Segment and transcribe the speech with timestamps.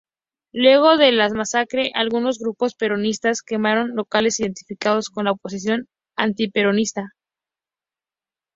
[0.51, 7.13] Luego de la masacre algunos grupos peronistas quemaron locales identificados con la oposición antiperonista.